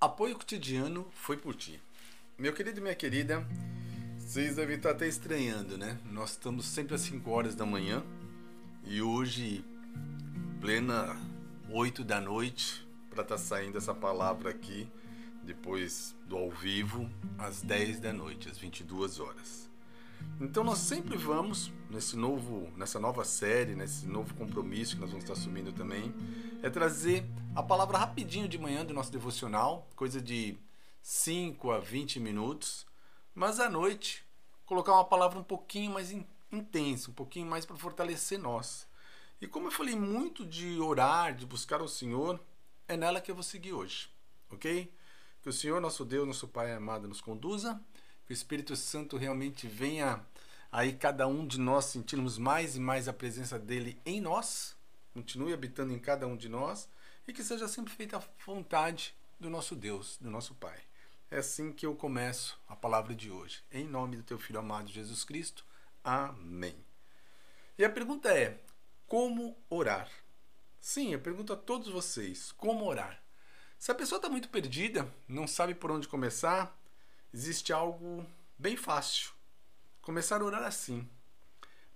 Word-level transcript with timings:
Apoio 0.00 0.34
cotidiano 0.34 1.06
foi 1.12 1.36
por 1.36 1.54
ti. 1.54 1.78
Meu 2.38 2.54
querido 2.54 2.78
e 2.78 2.82
minha 2.82 2.94
querida, 2.94 3.46
vocês 4.16 4.56
devem 4.56 4.76
estar 4.76 4.92
até 4.92 5.06
estranhando, 5.06 5.76
né? 5.76 6.00
Nós 6.06 6.30
estamos 6.30 6.64
sempre 6.64 6.94
às 6.94 7.02
5 7.02 7.30
horas 7.30 7.54
da 7.54 7.66
manhã 7.66 8.02
e 8.86 9.02
hoje, 9.02 9.62
plena 10.58 11.14
8 11.68 12.02
da 12.02 12.18
noite, 12.18 12.82
para 13.10 13.20
estar 13.20 13.34
tá 13.34 13.38
saindo 13.38 13.76
essa 13.76 13.94
palavra 13.94 14.48
aqui, 14.48 14.88
depois 15.42 16.16
do 16.26 16.34
ao 16.34 16.50
vivo, 16.50 17.06
às 17.36 17.60
10 17.60 18.00
da 18.00 18.10
noite, 18.10 18.48
às 18.48 18.56
22 18.56 19.20
horas. 19.20 19.69
Então 20.40 20.64
nós 20.64 20.78
sempre 20.78 21.16
vamos 21.18 21.70
nesse 21.90 22.16
novo, 22.16 22.72
nessa 22.76 22.98
nova 22.98 23.24
série, 23.24 23.74
nesse 23.74 24.06
novo 24.06 24.34
compromisso 24.34 24.94
que 24.94 25.00
nós 25.00 25.10
vamos 25.10 25.24
estar 25.24 25.34
assumindo 25.34 25.72
também, 25.72 26.14
é 26.62 26.70
trazer 26.70 27.26
a 27.54 27.62
palavra 27.62 27.98
rapidinho 27.98 28.48
de 28.48 28.58
manhã 28.58 28.84
do 28.84 28.94
nosso 28.94 29.12
devocional, 29.12 29.86
coisa 29.94 30.20
de 30.20 30.56
5 31.02 31.70
a 31.70 31.78
20 31.78 32.20
minutos, 32.20 32.86
mas 33.34 33.60
à 33.60 33.68
noite 33.68 34.24
colocar 34.64 34.92
uma 34.92 35.04
palavra 35.04 35.38
um 35.38 35.42
pouquinho 35.42 35.92
mais 35.92 36.10
intensa, 36.50 37.10
um 37.10 37.14
pouquinho 37.14 37.46
mais 37.46 37.66
para 37.66 37.76
fortalecer 37.76 38.38
nós. 38.38 38.88
E 39.40 39.46
como 39.46 39.66
eu 39.66 39.72
falei 39.72 39.96
muito 39.96 40.46
de 40.46 40.78
orar, 40.80 41.34
de 41.34 41.44
buscar 41.44 41.82
o 41.82 41.88
Senhor, 41.88 42.40
é 42.86 42.96
nela 42.96 43.20
que 43.20 43.30
eu 43.30 43.34
vou 43.34 43.44
seguir 43.44 43.72
hoje, 43.72 44.10
ok? 44.50 44.92
Que 45.42 45.48
o 45.48 45.52
Senhor, 45.52 45.80
nosso 45.80 46.04
Deus, 46.04 46.26
nosso 46.26 46.46
Pai 46.48 46.72
amado, 46.72 47.08
nos 47.08 47.20
conduza 47.20 47.80
que 48.30 48.32
o 48.32 48.34
Espírito 48.34 48.76
Santo 48.76 49.16
realmente 49.16 49.66
venha 49.66 50.24
aí 50.70 50.92
cada 50.92 51.26
um 51.26 51.44
de 51.44 51.58
nós 51.58 51.86
sentirmos 51.86 52.38
mais 52.38 52.76
e 52.76 52.80
mais 52.80 53.08
a 53.08 53.12
presença 53.12 53.58
dele 53.58 54.00
em 54.06 54.20
nós, 54.20 54.76
continue 55.12 55.52
habitando 55.52 55.92
em 55.92 55.98
cada 55.98 56.28
um 56.28 56.36
de 56.36 56.48
nós 56.48 56.88
e 57.26 57.32
que 57.32 57.42
seja 57.42 57.66
sempre 57.66 57.92
feita 57.92 58.18
a 58.18 58.22
vontade 58.46 59.16
do 59.40 59.50
nosso 59.50 59.74
Deus, 59.74 60.16
do 60.20 60.30
nosso 60.30 60.54
Pai. 60.54 60.78
É 61.28 61.38
assim 61.38 61.72
que 61.72 61.84
eu 61.84 61.96
começo 61.96 62.56
a 62.68 62.76
palavra 62.76 63.16
de 63.16 63.32
hoje. 63.32 63.64
Em 63.68 63.84
nome 63.84 64.16
do 64.16 64.22
teu 64.22 64.38
filho 64.38 64.60
amado 64.60 64.92
Jesus 64.92 65.24
Cristo. 65.24 65.66
Amém. 66.04 66.76
E 67.76 67.84
a 67.84 67.90
pergunta 67.90 68.32
é: 68.32 68.60
como 69.08 69.58
orar? 69.68 70.08
Sim, 70.78 71.14
eu 71.14 71.18
pergunto 71.18 71.52
a 71.52 71.56
todos 71.56 71.88
vocês: 71.88 72.52
como 72.52 72.84
orar? 72.84 73.20
Se 73.76 73.90
a 73.90 73.94
pessoa 73.94 74.18
está 74.18 74.28
muito 74.28 74.48
perdida, 74.50 75.12
não 75.26 75.48
sabe 75.48 75.74
por 75.74 75.90
onde 75.90 76.06
começar, 76.06 76.79
existe 77.32 77.72
algo 77.72 78.26
bem 78.58 78.76
fácil. 78.76 79.30
Começar 80.02 80.40
a 80.40 80.44
orar 80.44 80.64
assim: 80.64 81.08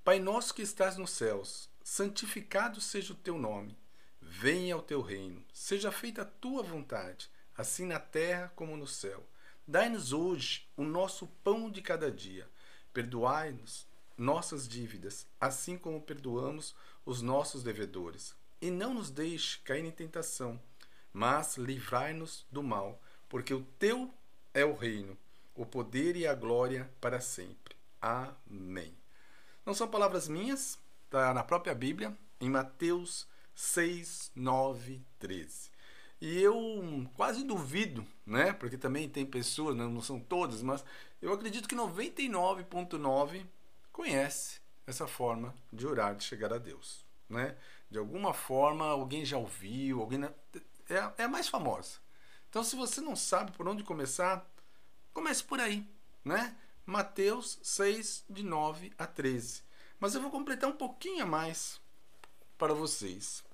Pai 0.03 0.19
nosso 0.19 0.55
que 0.55 0.63
estás 0.63 0.97
nos 0.97 1.11
céus, 1.11 1.69
santificado 1.83 2.81
seja 2.81 3.13
o 3.13 3.17
teu 3.17 3.39
nome. 3.39 3.77
Venha 4.21 4.77
o 4.77 4.83
teu 4.83 5.03
reino, 5.03 5.45
seja 5.53 5.93
feita 5.93 6.23
a 6.23 6.25
tua 6.25 6.63
vontade, 6.63 7.31
assim 7.57 7.87
na 7.87 8.01
terra 8.01 8.53
como 8.57 8.77
no 8.77 8.87
céu. 8.87 9.25
Dai-nos 9.67 10.13
hoje 10.13 10.69
o 10.77 10.85
nosso 10.85 11.27
pão 11.43 11.71
de 11.71 11.83
cada 11.83 12.11
dia. 12.11 12.49
Perdoai-nos 12.93 13.87
nossas 14.17 14.69
dívidas, 14.69 15.27
assim 15.41 15.77
como 15.77 16.01
perdoamos 16.01 16.75
os 17.05 17.21
nossos 17.21 17.63
devedores. 17.63 18.35
E 18.61 18.71
não 18.71 18.95
nos 18.95 19.11
deixe 19.11 19.59
cair 19.59 19.85
em 19.85 19.91
tentação, 19.91 20.61
mas 21.13 21.57
livrai-nos 21.57 22.47
do 22.51 22.63
mal, 22.63 23.01
porque 23.29 23.53
o 23.53 23.63
teu 23.79 24.13
é 24.55 24.65
o 24.65 24.75
reino, 24.75 25.19
o 25.55 25.65
poder 25.65 26.17
e 26.17 26.27
a 26.27 26.35
glória 26.35 26.91
para 27.01 27.21
sempre. 27.21 27.77
Amém. 28.01 28.97
Não 29.65 29.73
são 29.73 29.89
palavras 29.89 30.29
minhas, 30.29 30.79
está 31.05 31.33
na 31.33 31.43
própria 31.43 31.75
Bíblia, 31.75 32.17
em 32.41 32.51
Mateus 32.51 33.27
6, 33.55 34.33
9, 34.35 35.01
13. 35.19 35.71
E 36.21 36.41
eu 36.41 37.09
quase 37.15 37.45
duvido, 37.45 38.07
né? 38.27 38.53
Porque 38.53 38.77
também 38.77 39.09
tem 39.09 39.25
pessoas, 39.25 39.77
não 39.77 40.01
são 40.01 40.19
todas, 40.19 40.63
mas 40.63 40.85
eu 41.21 41.33
acredito 41.33 41.69
que 41.69 41.77
99,9 41.77 43.47
conhece 43.93 44.61
essa 44.87 45.07
forma 45.07 45.55
de 45.73 45.87
orar, 45.87 46.15
de 46.15 46.25
chegar 46.25 46.53
a 46.53 46.59
Deus, 46.59 47.05
né? 47.29 47.57
De 47.91 47.99
alguma 47.99 48.35
forma 48.35 48.87
alguém 48.87 49.25
já 49.25 49.39
ouviu, 49.39 50.01
alguém 50.01 50.25
é, 50.25 51.13
é 51.19 51.25
a 51.25 51.29
mais 51.29 51.49
famosa. 51.49 51.99
Então, 52.49 52.63
se 52.63 52.77
você 52.77 53.01
não 53.01 53.17
sabe 53.17 53.53
por 53.53 53.67
onde 53.67 53.83
começar, 53.83 54.49
Comece 55.15 55.45
por 55.45 55.61
aí, 55.61 55.89
né? 56.25 56.57
Mateus 56.85 57.59
6, 57.63 58.25
de 58.29 58.43
9 58.43 58.93
a 58.99 59.07
13. 59.07 59.63
Mas 59.99 60.15
eu 60.15 60.21
vou 60.21 60.31
completar 60.31 60.69
um 60.69 60.77
pouquinho 60.77 61.23
a 61.23 61.27
mais 61.27 61.81
para 62.59 62.75
vocês. 62.75 63.45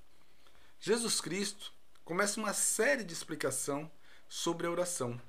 Jesus 0.79 1.21
Cristo 1.21 1.71
começa 2.03 2.39
uma 2.39 2.51
série 2.51 3.03
de 3.03 3.13
explicação 3.13 3.89
sobre 4.27 4.65
a 4.65 4.71
oração. 4.71 5.21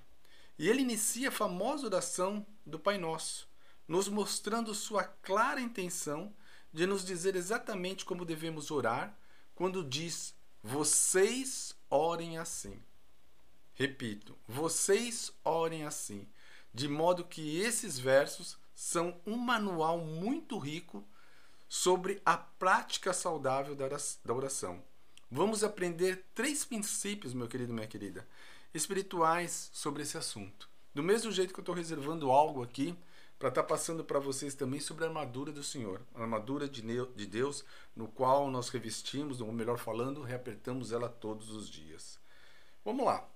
E 0.59 0.69
ele 0.69 0.81
inicia 0.81 1.29
a 1.29 1.33
famosa 1.33 1.87
oração 1.87 2.47
do 2.65 2.79
Pai 2.79 2.97
Nosso, 2.97 3.47
nos 3.87 4.09
mostrando 4.09 4.75
sua 4.75 5.05
clara 5.05 5.61
intenção 5.61 6.35
de 6.73 6.87
nos 6.87 7.05
dizer 7.05 7.37
exatamente 7.37 8.07
como 8.07 8.25
devemos 8.25 8.71
orar 8.71 9.15
quando 9.55 9.85
diz: 9.85 10.35
Vocês 10.63 11.77
orem 11.91 12.39
assim. 12.39 12.83
Repito, 13.75 14.37
vocês 14.47 15.33
orem 15.45 15.85
assim, 15.85 16.27
de 16.73 16.89
modo 16.89 17.25
que 17.25 17.59
esses 17.59 17.99
versos 17.99 18.59
são 18.75 19.21
um 19.27 19.37
manual 19.37 19.99
muito 19.99 20.59
rico 20.59 21.05
sobre 21.69 22.21
a 22.25 22.37
prática 22.37 23.13
saudável 23.13 23.75
da 23.75 24.35
oração. 24.35 24.83
Vamos 25.31 25.65
aprender 25.65 26.27
três 26.35 26.65
princípios, 26.65 27.33
meu 27.33 27.49
querido, 27.49 27.73
minha 27.73 27.87
querida, 27.87 28.29
espirituais 28.75 29.71
sobre 29.73 30.03
esse 30.03 30.19
assunto. 30.19 30.69
Do 30.95 31.03
mesmo 31.03 31.33
jeito 31.33 31.55
que 31.55 31.61
eu 31.61 31.63
estou 31.63 31.75
reservando 31.75 32.31
algo 32.31 32.63
aqui 32.63 32.95
para 33.39 33.49
estar 33.49 33.63
tá 33.63 33.69
passando 33.69 34.05
para 34.05 34.19
vocês 34.19 34.55
também 34.55 34.79
sobre 34.79 35.05
a 35.05 35.09
armadura 35.09 35.51
do 35.51 35.65
Senhor, 35.65 36.03
a 36.15 36.21
armadura 36.21 36.69
de 36.69 37.27
Deus, 37.27 37.65
no 37.97 38.07
qual 38.07 38.51
nós 38.51 38.69
revestimos, 38.69 39.41
ou 39.41 39.51
melhor 39.51 39.79
falando, 39.79 40.21
reapertamos 40.21 40.93
ela 40.93 41.09
todos 41.09 41.51
os 41.51 41.69
dias. 41.69 42.21
Vamos 42.85 43.07
lá. 43.07 43.32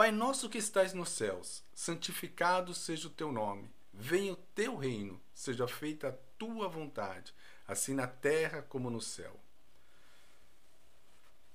Pai 0.00 0.10
nosso 0.10 0.48
que 0.48 0.56
estais 0.56 0.94
nos 0.94 1.10
céus, 1.10 1.62
santificado 1.74 2.72
seja 2.72 3.06
o 3.06 3.10
teu 3.10 3.30
nome. 3.30 3.70
Venha 3.92 4.32
o 4.32 4.36
teu 4.54 4.74
reino, 4.74 5.20
seja 5.34 5.68
feita 5.68 6.08
a 6.08 6.12
tua 6.38 6.66
vontade, 6.68 7.34
assim 7.68 7.92
na 7.92 8.06
terra 8.06 8.62
como 8.62 8.88
no 8.88 9.02
céu. 9.02 9.38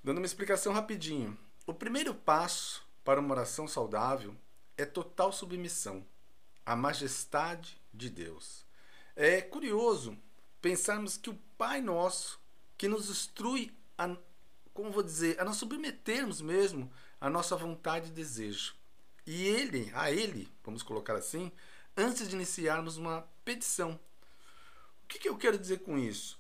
Dando 0.04 0.20
uma 0.20 0.28
explicação 0.28 0.74
rapidinho. 0.74 1.36
O 1.66 1.74
primeiro 1.74 2.14
passo 2.14 2.88
para 3.04 3.20
uma 3.20 3.34
oração 3.34 3.68
saudável 3.68 4.36
é 4.78 4.86
total 4.86 5.34
submissão 5.34 6.06
à 6.64 6.76
majestade 6.76 7.82
de 7.92 8.12
Deus. 8.12 8.64
É 9.16 9.42
curioso 9.42 10.16
pensarmos 10.62 11.18
que 11.18 11.32
o 11.32 11.40
Pai 11.58 11.82
Nosso, 11.82 12.40
que 12.78 12.88
nos 12.88 13.10
instrui 13.10 13.76
a, 13.98 14.16
como 14.72 14.92
vou 14.92 15.02
dizer, 15.02 15.42
a 15.42 15.44
nós 15.44 15.56
submetermos 15.56 16.42
mesmo 16.42 16.92
a 17.20 17.30
nossa 17.30 17.56
vontade 17.56 18.08
e 18.08 18.14
desejo. 18.14 18.76
E 19.26 19.46
ele, 19.48 19.92
a 19.96 20.12
ele, 20.12 20.52
vamos 20.64 20.84
colocar 20.84 21.16
assim, 21.16 21.52
antes 21.98 22.30
de 22.30 22.36
iniciarmos 22.36 22.98
uma 22.98 23.28
petição. 23.44 24.00
O 25.04 25.08
que, 25.08 25.20
que 25.20 25.30
eu 25.30 25.38
quero 25.38 25.58
dizer 25.58 25.80
com 25.80 25.98
isso? 25.98 26.40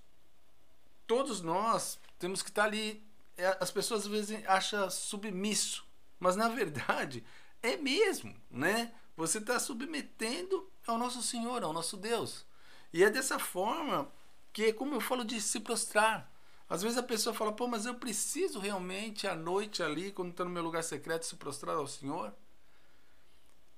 Todos 1.07 1.41
nós 1.41 1.99
temos 2.19 2.41
que 2.41 2.49
estar 2.49 2.65
ali. 2.65 3.03
É, 3.37 3.57
as 3.59 3.71
pessoas 3.71 4.01
às 4.01 4.07
vezes 4.07 4.45
acham 4.47 4.89
submisso, 4.89 5.85
mas 6.19 6.35
na 6.35 6.47
verdade 6.47 7.23
é 7.61 7.75
mesmo, 7.77 8.35
né? 8.49 8.93
Você 9.17 9.39
está 9.39 9.59
submetendo 9.59 10.69
ao 10.85 10.97
nosso 10.97 11.21
Senhor, 11.21 11.63
ao 11.63 11.73
nosso 11.73 11.97
Deus. 11.97 12.45
E 12.93 13.03
é 13.03 13.09
dessa 13.09 13.39
forma 13.39 14.11
que, 14.53 14.71
como 14.73 14.95
eu 14.95 15.01
falo 15.01 15.25
de 15.25 15.41
se 15.41 15.59
prostrar, 15.59 16.31
às 16.69 16.81
vezes 16.81 16.97
a 16.97 17.03
pessoa 17.03 17.33
fala, 17.33 17.51
pô, 17.51 17.67
mas 17.67 17.85
eu 17.85 17.95
preciso 17.95 18.59
realmente 18.59 19.27
à 19.27 19.35
noite 19.35 19.83
ali, 19.83 20.11
quando 20.11 20.31
estou 20.31 20.45
no 20.45 20.51
meu 20.51 20.63
lugar 20.63 20.83
secreto, 20.83 21.25
se 21.25 21.35
prostrar 21.35 21.75
ao 21.75 21.87
Senhor? 21.87 22.33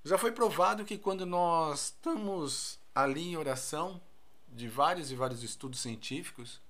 Já 0.04 0.16
foi 0.16 0.32
provado 0.32 0.84
que 0.84 0.96
quando 0.96 1.26
nós 1.26 1.86
estamos 1.86 2.78
ali 2.94 3.28
em 3.28 3.36
oração, 3.36 4.00
de 4.48 4.66
vários 4.66 5.10
e 5.10 5.14
vários 5.14 5.42
estudos 5.42 5.80
científicos, 5.80 6.60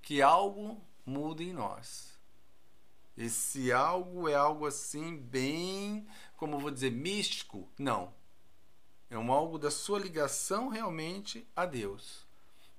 que 0.00 0.22
algo 0.22 0.80
muda 1.04 1.42
em 1.42 1.52
nós. 1.52 2.18
Esse 3.16 3.70
algo 3.70 4.28
é 4.28 4.34
algo 4.34 4.64
assim, 4.64 5.18
bem, 5.18 6.06
como 6.36 6.58
vou 6.58 6.70
dizer, 6.70 6.90
místico? 6.90 7.68
Não. 7.78 8.14
É 9.10 9.18
um 9.18 9.30
algo 9.30 9.58
da 9.58 9.70
sua 9.70 9.98
ligação 9.98 10.68
realmente 10.68 11.46
a 11.54 11.66
Deus 11.66 12.30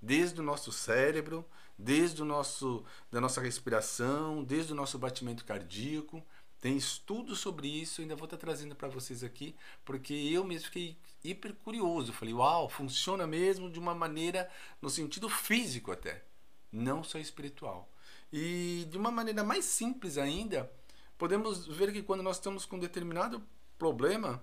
desde 0.01 0.39
o 0.41 0.44
nosso 0.44 0.71
cérebro, 0.71 1.45
desde 1.81 2.22
o 2.22 2.25
nosso 2.25 2.86
da 3.12 3.19
nossa 3.19 3.42
respiração, 3.42 4.44
desde 4.44 4.72
o 4.72 4.75
nosso 4.75 4.98
batimento 4.98 5.44
cardíaco. 5.44 6.24
Tem 6.60 6.78
estudos 6.78 7.39
sobre 7.39 7.68
isso, 7.68 8.01
ainda 8.01 8.16
vou 8.16 8.25
estar 8.25 8.38
trazendo 8.38 8.75
para 8.75 8.88
vocês 8.88 9.24
aqui, 9.24 9.56
porque 9.83 10.13
eu 10.13 10.44
mesmo 10.44 10.68
fiquei 10.68 10.95
hiper 11.24 11.56
curioso. 11.56 12.13
Falei, 12.13 12.36
uau, 12.36 12.69
funciona 12.69 13.25
mesmo 13.25 13.69
de 13.69 13.80
uma 13.80 13.95
maneira 13.95 14.48
no 14.80 14.88
sentido 14.88 15.28
físico 15.28 15.92
até, 15.92 16.24
não 16.72 17.04
só 17.04 17.18
espiritual. 17.18 17.92
E 18.31 18.88
de 18.92 18.98
uma 18.98 19.10
maneira 19.10 19.44
mais 19.44 19.66
simples 19.66 20.19
ainda, 20.19 20.72
podemos 21.18 21.66
ver 21.66 21.92
que 21.92 22.04
quando 22.04 22.22
nós 22.22 22.38
estamos 22.38 22.63
com 22.63 22.75
um 22.75 22.80
determinado 22.80 23.42
problema, 23.75 24.42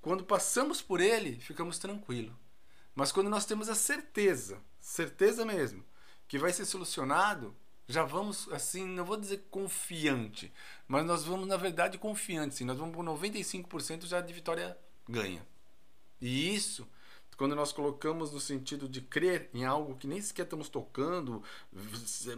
quando 0.00 0.24
passamos 0.24 0.82
por 0.82 1.00
ele, 1.00 1.38
ficamos 1.38 1.78
tranquilos. 1.78 2.34
Mas 2.92 3.12
quando 3.12 3.30
nós 3.30 3.46
temos 3.46 3.68
a 3.68 3.74
certeza, 3.76 4.60
certeza 4.80 5.44
mesmo, 5.44 5.84
que 6.32 6.38
vai 6.38 6.50
ser 6.50 6.64
solucionado, 6.64 7.54
já 7.86 8.04
vamos 8.04 8.48
assim, 8.50 8.86
não 8.86 9.04
vou 9.04 9.18
dizer 9.18 9.48
confiante, 9.50 10.50
mas 10.88 11.04
nós 11.04 11.24
vamos 11.24 11.46
na 11.46 11.58
verdade 11.58 11.98
confiante, 11.98 12.54
sim. 12.54 12.64
Nós 12.64 12.78
vamos 12.78 12.94
por 12.94 13.04
95% 13.04 14.06
já 14.06 14.18
de 14.18 14.32
vitória 14.32 14.74
ganha. 15.06 15.46
E 16.18 16.54
isso, 16.54 16.88
quando 17.36 17.54
nós 17.54 17.70
colocamos 17.70 18.32
no 18.32 18.40
sentido 18.40 18.88
de 18.88 19.02
crer 19.02 19.50
em 19.52 19.66
algo 19.66 19.94
que 19.94 20.06
nem 20.06 20.22
sequer 20.22 20.44
estamos 20.44 20.70
tocando, 20.70 21.42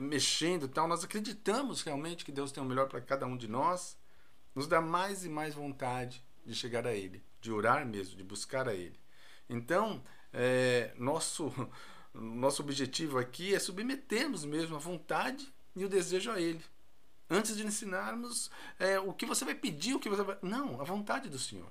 mexendo, 0.00 0.66
tal, 0.66 0.88
nós 0.88 1.04
acreditamos 1.04 1.82
realmente 1.82 2.24
que 2.24 2.32
Deus 2.32 2.50
tem 2.50 2.64
o 2.64 2.66
melhor 2.66 2.88
para 2.88 3.00
cada 3.00 3.26
um 3.26 3.36
de 3.36 3.46
nós, 3.46 3.96
nos 4.56 4.66
dá 4.66 4.80
mais 4.80 5.24
e 5.24 5.28
mais 5.28 5.54
vontade 5.54 6.20
de 6.44 6.52
chegar 6.52 6.84
a 6.84 6.92
ele, 6.92 7.22
de 7.40 7.52
orar 7.52 7.86
mesmo, 7.86 8.16
de 8.16 8.24
buscar 8.24 8.68
a 8.68 8.74
ele. 8.74 8.98
Então, 9.48 10.02
é, 10.32 10.92
nosso, 10.98 11.54
nosso 12.14 12.62
objetivo 12.62 13.18
aqui 13.18 13.54
é 13.54 13.58
submetermos 13.58 14.44
mesmo 14.44 14.76
a 14.76 14.78
vontade 14.78 15.52
e 15.74 15.84
o 15.84 15.88
desejo 15.88 16.30
a 16.30 16.40
Ele. 16.40 16.64
Antes 17.28 17.56
de 17.56 17.66
ensinarmos 17.66 18.50
é, 18.78 19.00
o 19.00 19.12
que 19.12 19.26
você 19.26 19.44
vai 19.44 19.54
pedir, 19.54 19.94
o 19.94 20.00
que 20.00 20.08
você 20.08 20.22
vai. 20.22 20.38
Não, 20.40 20.80
a 20.80 20.84
vontade 20.84 21.28
do 21.28 21.38
Senhor. 21.38 21.70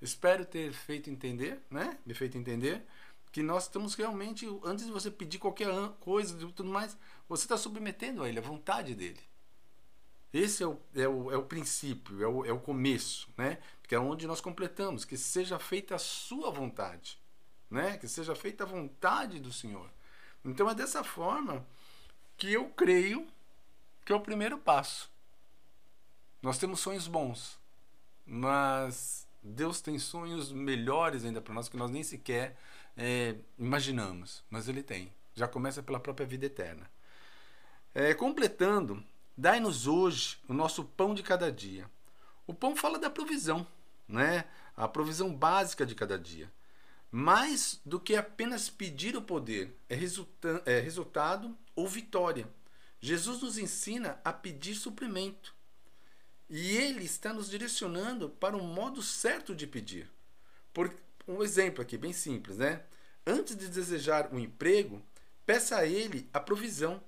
Espero 0.00 0.44
ter 0.44 0.72
feito 0.72 1.10
entender, 1.10 1.60
né? 1.70 1.98
Me 2.06 2.14
feito 2.14 2.38
entender 2.38 2.84
que 3.32 3.42
nós 3.42 3.64
estamos 3.64 3.94
realmente, 3.94 4.46
antes 4.62 4.84
de 4.84 4.92
você 4.92 5.10
pedir 5.10 5.38
qualquer 5.38 5.68
coisa 6.00 6.36
e 6.36 6.52
tudo 6.52 6.70
mais, 6.70 6.96
você 7.28 7.44
está 7.44 7.56
submetendo 7.56 8.22
a 8.22 8.28
Ele, 8.28 8.38
a 8.38 8.42
vontade 8.42 8.94
dele. 8.94 9.20
Esse 10.32 10.62
é 10.62 10.66
o, 10.66 10.78
é 10.94 11.08
o, 11.08 11.30
é 11.32 11.36
o 11.36 11.42
princípio, 11.42 12.22
é 12.22 12.26
o, 12.26 12.44
é 12.44 12.52
o 12.52 12.60
começo, 12.60 13.28
né? 13.36 13.58
Porque 13.80 13.94
é 13.94 13.98
onde 13.98 14.26
nós 14.26 14.40
completamos, 14.40 15.04
que 15.04 15.16
seja 15.16 15.58
feita 15.58 15.94
a 15.94 15.98
sua 15.98 16.50
vontade 16.50 17.21
né? 17.72 17.96
Que 17.96 18.06
seja 18.06 18.34
feita 18.34 18.64
a 18.64 18.66
vontade 18.66 19.40
do 19.40 19.52
Senhor. 19.52 19.90
Então 20.44 20.68
é 20.68 20.74
dessa 20.74 21.02
forma 21.02 21.66
que 22.36 22.52
eu 22.52 22.68
creio 22.70 23.26
que 24.04 24.12
é 24.12 24.14
o 24.14 24.20
primeiro 24.20 24.58
passo. 24.58 25.10
Nós 26.42 26.58
temos 26.58 26.80
sonhos 26.80 27.06
bons, 27.06 27.58
mas 28.26 29.26
Deus 29.42 29.80
tem 29.80 29.98
sonhos 29.98 30.52
melhores 30.52 31.24
ainda 31.24 31.40
para 31.40 31.54
nós 31.54 31.68
que 31.68 31.76
nós 31.76 31.90
nem 31.90 32.02
sequer 32.02 32.58
é, 32.96 33.36
imaginamos, 33.58 34.44
mas 34.50 34.68
Ele 34.68 34.82
tem. 34.82 35.12
Já 35.34 35.48
começa 35.48 35.82
pela 35.82 36.00
própria 36.00 36.26
vida 36.26 36.46
eterna. 36.46 36.90
É, 37.94 38.12
completando, 38.12 39.02
dai-nos 39.36 39.86
hoje 39.86 40.38
o 40.46 40.52
nosso 40.52 40.84
pão 40.84 41.14
de 41.14 41.22
cada 41.22 41.50
dia. 41.50 41.88
O 42.46 42.52
pão 42.52 42.76
fala 42.76 42.98
da 42.98 43.08
provisão, 43.08 43.66
né? 44.06 44.44
A 44.76 44.86
provisão 44.88 45.32
básica 45.32 45.86
de 45.86 45.94
cada 45.94 46.18
dia. 46.18 46.50
Mais 47.14 47.78
do 47.84 48.00
que 48.00 48.16
apenas 48.16 48.70
pedir 48.70 49.14
o 49.14 49.20
poder, 49.20 49.76
é, 49.86 49.94
resulta 49.94 50.62
é 50.64 50.80
resultado 50.80 51.54
ou 51.76 51.86
vitória. 51.86 52.48
Jesus 52.98 53.42
nos 53.42 53.58
ensina 53.58 54.18
a 54.24 54.32
pedir 54.32 54.74
suprimento. 54.74 55.54
E 56.48 56.74
ele 56.74 57.04
está 57.04 57.30
nos 57.30 57.50
direcionando 57.50 58.30
para 58.30 58.56
o 58.56 58.62
modo 58.64 59.02
certo 59.02 59.54
de 59.54 59.66
pedir. 59.66 60.10
Por 60.72 60.94
um 61.28 61.42
exemplo 61.42 61.82
aqui, 61.82 61.98
bem 61.98 62.14
simples, 62.14 62.56
né? 62.56 62.82
Antes 63.26 63.56
de 63.56 63.68
desejar 63.68 64.32
um 64.32 64.38
emprego, 64.38 65.02
peça 65.44 65.76
a 65.76 65.86
ele 65.86 66.30
a 66.32 66.40
provisão, 66.40 67.02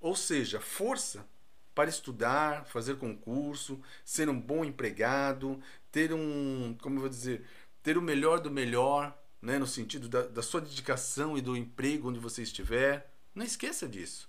ou 0.00 0.16
seja, 0.16 0.60
força 0.60 1.28
para 1.74 1.90
estudar, 1.90 2.64
fazer 2.66 2.96
concurso, 2.96 3.80
ser 4.04 4.28
um 4.28 4.40
bom 4.40 4.64
empregado, 4.64 5.60
ter 5.90 6.12
um, 6.12 6.76
como 6.80 6.96
eu 6.96 7.00
vou 7.00 7.08
dizer, 7.08 7.46
ter 7.82 7.96
o 7.96 8.02
melhor 8.02 8.40
do 8.40 8.50
melhor, 8.50 9.16
né, 9.40 9.58
no 9.58 9.66
sentido 9.66 10.08
da, 10.08 10.22
da 10.22 10.42
sua 10.42 10.60
dedicação 10.60 11.36
e 11.36 11.40
do 11.40 11.56
emprego 11.56 12.08
onde 12.08 12.18
você 12.18 12.42
estiver. 12.42 13.12
Não 13.34 13.44
esqueça 13.44 13.88
disso. 13.88 14.28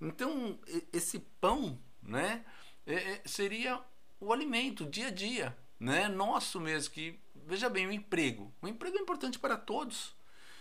Então, 0.00 0.58
esse 0.92 1.20
pão 1.40 1.78
né, 2.02 2.44
é, 2.86 2.94
é, 2.94 3.22
seria 3.24 3.80
o 4.20 4.32
alimento, 4.32 4.84
o 4.84 4.90
dia 4.90 5.08
a 5.08 5.10
dia, 5.10 5.56
né, 5.78 6.08
nosso 6.08 6.60
mesmo. 6.60 6.92
Que, 6.92 7.18
veja 7.46 7.68
bem, 7.68 7.86
o 7.86 7.92
emprego. 7.92 8.52
O 8.60 8.68
emprego 8.68 8.96
é 8.96 9.00
importante 9.00 9.38
para 9.38 9.56
todos. 9.56 10.14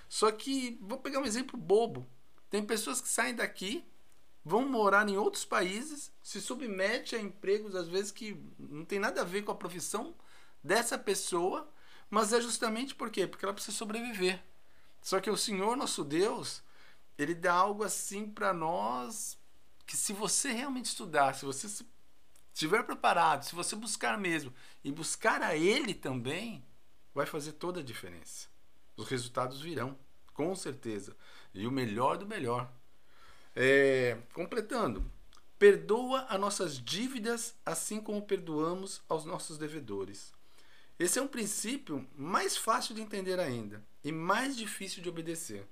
Só 0.08 0.32
que, 0.32 0.78
vou 0.82 1.00
pegar 1.00 1.20
um 1.20 1.26
exemplo 1.26 1.58
bobo. 1.58 2.08
Tem 2.50 2.64
pessoas 2.64 3.00
que 3.00 3.08
saem 3.08 3.36
daqui, 3.36 3.86
vão 4.44 4.68
morar 4.68 5.08
em 5.08 5.18
outros 5.18 5.46
países, 5.46 6.12
se 6.22 6.42
submete 6.42 7.16
a 7.16 7.22
empregos, 7.22 7.76
às 7.76 7.88
vezes, 7.88 8.12
que 8.12 8.38
não 8.60 8.84
tem 8.84 9.00
nada 9.00 9.22
a 9.22 9.26
ver 9.26 9.44
com 9.44 9.52
a 9.52 9.56
profissão 9.56 10.14
dessa 10.64 10.98
pessoa 10.98 11.72
mas 12.12 12.34
é 12.34 12.42
justamente 12.42 12.94
por 12.94 13.10
quê? 13.10 13.26
Porque 13.26 13.46
ela 13.46 13.54
precisa 13.54 13.76
sobreviver. 13.76 14.44
Só 15.02 15.22
que 15.22 15.30
o 15.30 15.38
Senhor 15.38 15.78
nosso 15.78 16.04
Deus, 16.04 16.62
ele 17.18 17.34
dá 17.34 17.54
algo 17.54 17.86
assim 17.86 18.30
para 18.30 18.54
nós 18.54 19.40
que 19.88 19.96
se 19.96 20.12
você 20.12 20.52
realmente 20.52 20.86
estudar, 20.86 21.34
se 21.34 21.46
você 21.46 21.68
estiver 22.54 22.84
preparado, 22.84 23.44
se 23.44 23.56
você 23.56 23.78
buscar 23.78 24.18
mesmo 24.18 24.54
e 24.84 24.92
buscar 24.92 25.42
a 25.42 25.56
ele 25.56 25.94
também, 25.94 26.64
vai 27.14 27.26
fazer 27.26 27.54
toda 27.54 27.80
a 27.80 27.84
diferença. 27.84 28.50
Os 28.98 29.08
resultados 29.08 29.62
virão, 29.62 29.98
com 30.34 30.54
certeza. 30.54 31.16
E 31.54 31.66
o 31.66 31.72
melhor 31.72 32.18
do 32.18 32.28
melhor. 32.28 32.70
É, 33.56 34.18
completando, 34.34 35.10
perdoa 35.58 36.26
as 36.30 36.40
nossas 36.40 36.78
dívidas 36.78 37.56
assim 37.66 38.02
como 38.02 38.22
perdoamos 38.22 39.02
aos 39.08 39.24
nossos 39.24 39.58
devedores. 39.58 40.34
Esse 41.02 41.18
é 41.18 41.22
um 41.24 41.28
princípio 41.28 42.08
mais 42.16 42.56
fácil 42.56 42.94
de 42.94 43.02
entender 43.02 43.40
ainda 43.40 43.84
e 44.04 44.12
mais 44.12 44.56
difícil 44.56 45.02
de 45.02 45.10
obedecer. 45.10 45.68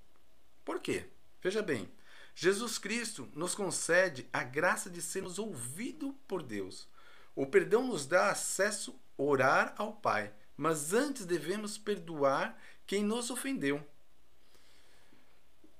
Por 0.65 0.79
quê? 0.79 1.05
Veja 1.39 1.61
bem, 1.61 1.87
Jesus 2.33 2.79
Cristo 2.79 3.29
nos 3.35 3.53
concede 3.53 4.27
a 4.33 4.43
graça 4.43 4.89
de 4.89 5.03
sermos 5.03 5.37
ouvidos 5.37 6.15
por 6.27 6.41
Deus. 6.41 6.87
O 7.35 7.45
perdão 7.45 7.85
nos 7.85 8.07
dá 8.07 8.31
acesso 8.31 8.99
a 9.19 9.21
orar 9.21 9.75
ao 9.77 9.93
Pai, 9.93 10.33
mas 10.57 10.93
antes 10.93 11.27
devemos 11.27 11.77
perdoar 11.77 12.59
quem 12.87 13.03
nos 13.03 13.29
ofendeu. 13.29 13.87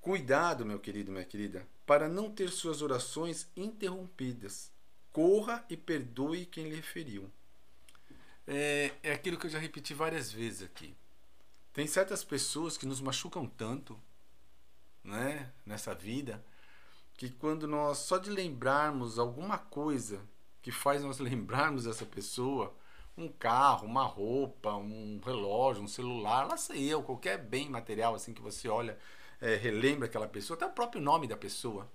Cuidado, 0.00 0.64
meu 0.64 0.78
querido, 0.78 1.10
minha 1.10 1.24
querida, 1.24 1.66
para 1.84 2.08
não 2.08 2.30
ter 2.30 2.50
suas 2.50 2.82
orações 2.82 3.48
interrompidas. 3.56 4.70
Corra 5.10 5.64
e 5.68 5.76
perdoe 5.76 6.46
quem 6.46 6.68
lhe 6.68 6.80
feriu 6.80 7.28
é, 8.46 8.92
é 9.02 9.12
aquilo 9.12 9.38
que 9.38 9.46
eu 9.46 9.50
já 9.50 9.58
repeti 9.58 9.94
várias 9.94 10.32
vezes 10.32 10.62
aqui. 10.62 10.94
Tem 11.72 11.86
certas 11.86 12.24
pessoas 12.24 12.76
que 12.76 12.86
nos 12.86 13.00
machucam 13.00 13.46
tanto, 13.46 13.98
né, 15.04 15.52
nessa 15.64 15.94
vida, 15.94 16.44
que 17.14 17.30
quando 17.30 17.68
nós 17.68 17.98
só 17.98 18.18
de 18.18 18.30
lembrarmos 18.30 19.18
alguma 19.18 19.58
coisa 19.58 20.20
que 20.62 20.72
faz 20.72 21.02
nós 21.02 21.18
lembrarmos 21.20 21.86
essa 21.86 22.04
pessoa, 22.04 22.74
um 23.16 23.28
carro, 23.28 23.86
uma 23.86 24.04
roupa, 24.04 24.74
um 24.74 25.20
relógio, 25.24 25.82
um 25.82 25.88
celular, 25.88 26.46
lá 26.46 26.56
sei 26.56 26.88
eu, 26.88 27.02
qualquer 27.02 27.38
bem 27.38 27.68
material 27.68 28.14
assim 28.14 28.32
que 28.32 28.42
você 28.42 28.68
olha, 28.68 28.98
é, 29.40 29.54
relembra 29.56 30.06
aquela 30.06 30.28
pessoa, 30.28 30.56
até 30.56 30.66
o 30.66 30.70
próprio 30.70 31.00
nome 31.00 31.26
da 31.26 31.36
pessoa. 31.36 31.90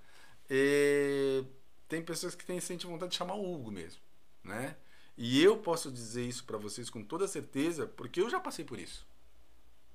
É, 0.49 1.43
tem 1.87 2.03
pessoas 2.03 2.35
que 2.35 2.45
têm 2.45 2.59
sente 2.59 2.85
vontade 2.85 3.11
de 3.11 3.17
chamar 3.17 3.35
o 3.35 3.53
Hugo 3.53 3.71
mesmo, 3.71 4.01
né? 4.43 4.75
E 5.17 5.41
eu 5.41 5.57
posso 5.57 5.91
dizer 5.91 6.27
isso 6.27 6.43
para 6.43 6.57
vocês 6.57 6.89
com 6.89 7.03
toda 7.03 7.27
certeza, 7.27 7.87
porque 7.87 8.21
eu 8.21 8.29
já 8.29 8.39
passei 8.39 8.65
por 8.65 8.79
isso. 8.79 9.07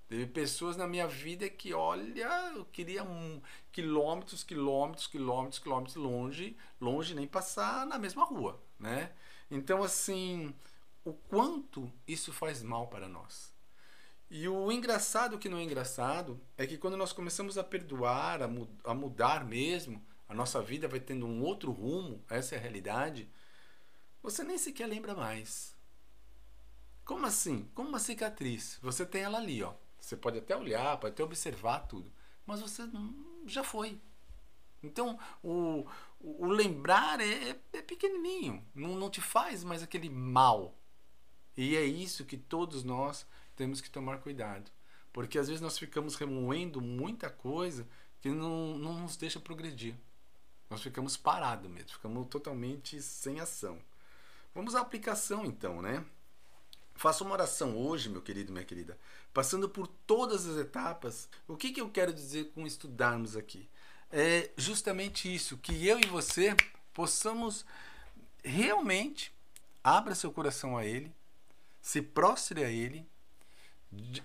Teve 0.09 0.27
pessoas 0.27 0.77
na 0.77 0.89
minha 0.89 1.07
vida 1.07 1.49
que, 1.49 1.73
olha, 1.73 2.53
eu 2.57 2.65
queria 2.65 3.05
um, 3.05 3.41
quilômetros, 3.71 4.43
quilômetros, 4.43 5.07
quilômetros, 5.07 5.59
quilômetros 5.61 5.95
longe, 5.95 6.57
longe 6.81 7.15
nem 7.15 7.29
passar 7.29 7.87
na 7.87 7.97
mesma 7.99 8.25
rua, 8.25 8.61
né? 8.79 9.13
Então, 9.49 9.85
assim, 9.85 10.53
o 11.05 11.13
quanto 11.13 11.93
isso 12.09 12.33
faz 12.33 12.63
mal 12.63 12.89
para 12.89 13.09
nós. 13.09 13.55
E 14.31 14.49
o 14.49 14.73
engraçado 14.73 15.39
que 15.39 15.49
não 15.49 15.59
é 15.59 15.63
engraçado 15.63 16.41
é 16.57 16.67
que 16.67 16.79
quando 16.79 16.97
nós 16.97 17.13
começamos 17.13 17.59
a 17.59 17.63
perdoar, 17.63 18.43
a, 18.43 18.51
a 18.85 18.95
mudar 18.95 19.45
mesmo, 19.45 20.05
a 20.29 20.35
nossa 20.35 20.63
vida 20.63 20.89
vai 20.89 21.01
tendo 21.01 21.27
um 21.27 21.43
outro 21.43 21.71
rumo, 21.73 22.25
essa 22.29 22.55
é 22.55 22.59
a 22.59 22.61
realidade 22.61 23.29
você 24.23 24.45
nem 24.45 24.59
sequer 24.59 24.87
lembra 24.87 25.15
mais. 25.15 25.77
Como 27.05 27.27
assim? 27.27 27.69
Como 27.75 27.89
uma 27.89 27.99
cicatriz. 27.99 28.79
Você 28.83 29.05
tem 29.05 29.23
ela 29.23 29.39
ali, 29.39 29.63
ó. 29.63 29.75
Você 29.99 30.17
pode 30.17 30.39
até 30.39 30.57
olhar, 30.57 30.97
pode 30.99 31.13
até 31.13 31.23
observar 31.23 31.81
tudo, 31.81 32.13
mas 32.47 32.61
você 32.61 32.83
já 33.47 33.63
foi. 33.63 34.01
Então, 34.83 35.19
o, 35.43 35.87
o, 36.19 36.47
lembrar 36.47 37.21
é, 37.21 37.61
é 37.73 37.83
pequenininho, 37.83 38.65
não, 38.75 38.97
não 38.97 39.11
te 39.11 39.21
faz 39.21 39.63
mais 39.63 39.83
aquele 39.83 40.09
mal. 40.09 40.75
E 41.57 41.77
é 41.77 41.85
isso 41.85 42.25
que 42.25 42.39
todos 42.39 42.83
nós 42.83 43.27
temos 43.55 43.81
que 43.81 43.91
tomar 43.91 44.19
cuidado. 44.21 44.71
Porque 45.13 45.39
às 45.39 45.49
vezes 45.49 45.61
nós 45.61 45.79
ficamos 45.79 46.15
remoendo 46.15 46.81
muita 46.81 47.29
coisa 47.29 47.87
que 48.21 48.31
não, 48.31 48.79
não 48.79 49.01
nos 49.01 49.17
deixa 49.17 49.41
progredir. 49.41 49.95
Nós 50.71 50.83
ficamos 50.83 51.17
parados 51.17 51.71
mesmo, 51.71 51.91
ficamos 51.91 52.29
totalmente 52.29 53.03
sem 53.03 53.41
ação. 53.41 53.79
Vamos 54.55 54.75
à 54.75 54.81
aplicação 54.81 55.45
então, 55.45 55.81
né? 55.81 56.05
Faça 56.95 57.25
uma 57.25 57.33
oração 57.33 57.79
hoje, 57.79 58.11
meu 58.11 58.21
querido, 58.21 58.53
minha 58.53 58.65
querida, 58.65 58.99
passando 59.33 59.69
por 59.69 59.87
todas 59.87 60.47
as 60.47 60.59
etapas. 60.59 61.29
O 61.49 61.57
que, 61.57 61.73
que 61.73 61.81
eu 61.81 61.89
quero 61.89 62.13
dizer 62.13 62.53
com 62.53 62.67
estudarmos 62.67 63.37
aqui? 63.37 63.69
É 64.11 64.51
justamente 64.57 65.33
isso, 65.33 65.57
que 65.57 65.87
eu 65.87 65.99
e 65.99 66.07
você 66.07 66.55
possamos 66.93 67.65
realmente 68.45 69.33
abra 69.83 70.15
seu 70.15 70.31
coração 70.33 70.77
a 70.77 70.85
Ele, 70.85 71.13
se 71.81 72.03
prostre 72.03 72.65
a 72.65 72.71
Ele, 72.71 73.07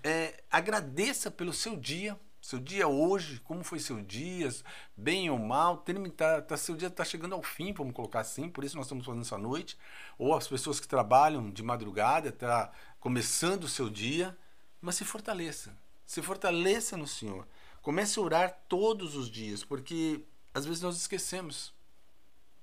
é, 0.02 0.42
agradeça 0.50 1.30
pelo 1.30 1.52
seu 1.52 1.76
dia, 1.76 2.18
seu 2.46 2.60
dia 2.60 2.86
hoje, 2.86 3.40
como 3.40 3.64
foi 3.64 3.80
seu 3.80 4.00
dia, 4.00 4.48
bem 4.96 5.28
ou 5.28 5.36
mal, 5.36 5.82
tá, 6.16 6.40
tá, 6.40 6.56
seu 6.56 6.76
dia 6.76 6.86
está 6.86 7.04
chegando 7.04 7.34
ao 7.34 7.42
fim, 7.42 7.72
vamos 7.72 7.92
colocar 7.92 8.20
assim, 8.20 8.48
por 8.48 8.62
isso 8.62 8.76
nós 8.76 8.86
estamos 8.86 9.04
fazendo 9.04 9.22
essa 9.22 9.36
noite, 9.36 9.76
ou 10.16 10.32
as 10.32 10.46
pessoas 10.46 10.78
que 10.78 10.86
trabalham 10.86 11.50
de 11.50 11.60
madrugada, 11.64 12.28
está 12.28 12.70
começando 13.00 13.64
o 13.64 13.68
seu 13.68 13.90
dia, 13.90 14.38
mas 14.80 14.94
se 14.94 15.04
fortaleça, 15.04 15.76
se 16.06 16.22
fortaleça 16.22 16.96
no 16.96 17.08
Senhor, 17.08 17.48
comece 17.82 18.16
a 18.16 18.22
orar 18.22 18.56
todos 18.68 19.16
os 19.16 19.28
dias, 19.28 19.64
porque 19.64 20.22
às 20.54 20.64
vezes 20.64 20.80
nós 20.80 20.96
esquecemos, 20.96 21.74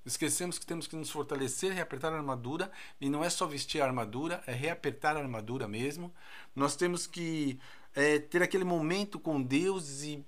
Esquecemos 0.05 0.59
que 0.59 0.65
temos 0.65 0.85
que 0.85 0.97
nos 0.97 1.09
fortalecer, 1.09 1.71
reapertar 1.71 2.11
a 2.11 2.17
armadura, 2.17 2.69
e 2.99 3.09
não 3.09 3.23
é 3.23 3.29
só 3.29 3.47
vestir 3.47 3.81
a 3.81 3.85
armadura, 3.85 4.43
é 4.45 4.51
reapertar 4.51 5.15
a 5.15 5.21
armadura 5.21 5.65
mesmo. 5.65 6.13
Nós 6.53 6.75
temos 6.75 7.07
que 7.07 7.57
é, 7.95 8.19
ter 8.19 8.41
aquele 8.41 8.63
momento 8.63 9.19
com 9.19 9.41
Deus 9.41 10.01
e 10.01 10.25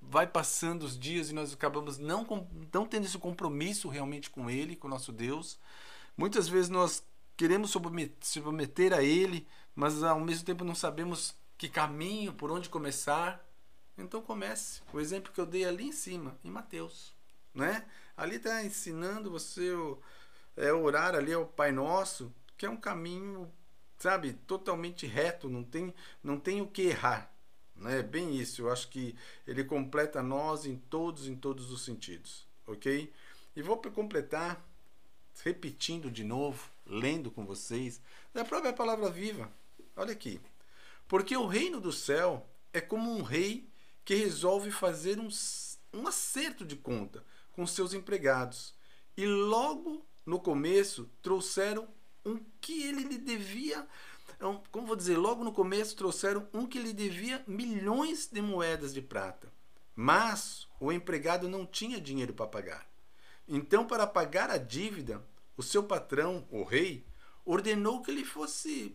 vai 0.00 0.26
passando 0.26 0.84
os 0.84 0.98
dias 0.98 1.30
e 1.30 1.34
nós 1.34 1.52
acabamos 1.52 1.98
não, 1.98 2.26
não 2.72 2.86
tendo 2.86 3.06
esse 3.06 3.18
compromisso 3.18 3.88
realmente 3.88 4.30
com 4.30 4.48
Ele, 4.48 4.76
com 4.76 4.86
o 4.86 4.90
nosso 4.90 5.12
Deus. 5.12 5.58
Muitas 6.16 6.48
vezes 6.48 6.68
nós 6.68 7.04
queremos 7.36 7.74
submeter 8.20 8.92
a 8.92 9.02
Ele, 9.02 9.46
mas 9.74 10.02
ao 10.02 10.20
mesmo 10.20 10.44
tempo 10.44 10.64
não 10.64 10.74
sabemos 10.74 11.34
que 11.58 11.68
caminho, 11.68 12.32
por 12.32 12.50
onde 12.50 12.68
começar. 12.68 13.44
Então 13.98 14.20
comece. 14.22 14.82
O 14.92 15.00
exemplo 15.00 15.32
que 15.32 15.40
eu 15.40 15.46
dei 15.46 15.64
ali 15.64 15.84
em 15.88 15.92
cima, 15.92 16.38
em 16.44 16.50
Mateus, 16.50 17.14
né? 17.54 17.86
Ali 18.16 18.36
está 18.36 18.64
ensinando 18.64 19.30
você 19.30 19.72
é, 20.56 20.72
orar 20.72 21.14
ali 21.14 21.32
ao 21.32 21.46
Pai 21.46 21.72
Nosso, 21.72 22.32
que 22.56 22.64
é 22.64 22.70
um 22.70 22.76
caminho, 22.76 23.50
sabe, 23.98 24.34
totalmente 24.46 25.06
reto, 25.06 25.48
não 25.48 25.64
tem, 25.64 25.94
não 26.22 26.38
tem 26.38 26.60
o 26.60 26.66
que 26.66 26.82
errar. 26.82 27.32
Né? 27.74 28.02
Bem 28.02 28.34
isso, 28.36 28.62
eu 28.62 28.72
acho 28.72 28.88
que 28.88 29.14
ele 29.46 29.64
completa 29.64 30.22
nós 30.22 30.64
em 30.64 30.76
todos, 30.76 31.28
em 31.28 31.36
todos 31.36 31.70
os 31.70 31.84
sentidos, 31.84 32.46
ok? 32.66 33.12
E 33.54 33.62
vou 33.62 33.76
completar 33.78 34.62
repetindo 35.42 36.10
de 36.10 36.24
novo, 36.24 36.70
lendo 36.86 37.30
com 37.30 37.44
vocês, 37.44 38.00
da 38.32 38.44
própria 38.44 38.72
palavra 38.72 39.10
viva. 39.10 39.50
Olha 39.94 40.12
aqui. 40.12 40.40
Porque 41.08 41.36
o 41.36 41.46
reino 41.46 41.80
do 41.80 41.92
céu 41.92 42.46
é 42.72 42.80
como 42.80 43.10
um 43.10 43.22
rei 43.22 43.68
que 44.04 44.14
resolve 44.14 44.70
fazer 44.70 45.18
um, 45.18 45.28
um 45.92 46.06
acerto 46.06 46.64
de 46.64 46.76
conta 46.76 47.24
com 47.52 47.66
seus 47.66 47.94
empregados. 47.94 48.74
E 49.16 49.26
logo 49.26 50.04
no 50.24 50.40
começo 50.40 51.10
trouxeram 51.22 51.88
um 52.26 52.38
que 52.60 52.82
ele 52.82 53.04
lhe 53.04 53.18
devia, 53.18 53.86
como 54.70 54.86
vou 54.86 54.96
dizer, 54.96 55.16
logo 55.16 55.44
no 55.44 55.52
começo 55.52 55.96
trouxeram 55.96 56.46
um 56.52 56.66
que 56.66 56.78
lhe 56.78 56.92
devia 56.92 57.42
milhões 57.46 58.26
de 58.26 58.42
moedas 58.42 58.92
de 58.92 59.00
prata. 59.00 59.52
Mas 59.94 60.66
o 60.78 60.92
empregado 60.92 61.48
não 61.48 61.64
tinha 61.64 62.00
dinheiro 62.00 62.34
para 62.34 62.46
pagar. 62.46 62.86
Então, 63.48 63.86
para 63.86 64.06
pagar 64.06 64.50
a 64.50 64.58
dívida, 64.58 65.24
o 65.56 65.62
seu 65.62 65.82
patrão, 65.82 66.46
o 66.50 66.64
rei, 66.64 67.06
ordenou 67.44 68.02
que 68.02 68.10
ele 68.10 68.24
fosse 68.24 68.94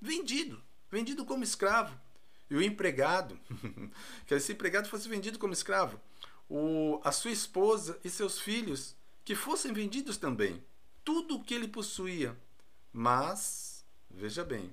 vendido, 0.00 0.60
vendido 0.90 1.24
como 1.24 1.44
escravo. 1.44 1.96
E 2.50 2.56
o 2.56 2.62
empregado, 2.62 3.38
que 4.26 4.34
esse 4.34 4.52
empregado 4.52 4.88
fosse 4.88 5.08
vendido 5.08 5.38
como 5.38 5.52
escravo 5.52 6.00
o, 6.48 7.00
a 7.04 7.12
sua 7.12 7.30
esposa 7.30 7.98
e 8.04 8.10
seus 8.10 8.38
filhos, 8.38 8.96
que 9.24 9.34
fossem 9.34 9.72
vendidos 9.72 10.16
também, 10.16 10.62
tudo 11.04 11.36
o 11.36 11.44
que 11.44 11.54
ele 11.54 11.68
possuía. 11.68 12.36
Mas, 12.96 13.84
veja 14.08 14.44
bem, 14.44 14.72